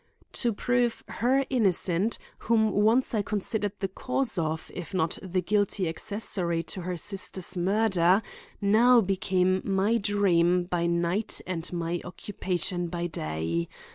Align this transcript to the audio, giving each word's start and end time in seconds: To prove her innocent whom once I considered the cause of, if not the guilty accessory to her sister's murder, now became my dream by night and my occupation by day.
To 0.31 0.51
prove 0.51 1.03
her 1.07 1.45
innocent 1.51 2.17
whom 2.39 2.71
once 2.71 3.13
I 3.13 3.21
considered 3.21 3.73
the 3.81 3.87
cause 3.87 4.35
of, 4.39 4.71
if 4.73 4.95
not 4.95 5.19
the 5.21 5.43
guilty 5.43 5.87
accessory 5.87 6.63
to 6.63 6.81
her 6.81 6.97
sister's 6.97 7.55
murder, 7.55 8.23
now 8.59 9.01
became 9.01 9.61
my 9.63 9.97
dream 9.99 10.63
by 10.63 10.87
night 10.87 11.39
and 11.45 11.71
my 11.71 12.01
occupation 12.03 12.87
by 12.87 13.05
day. 13.05 13.69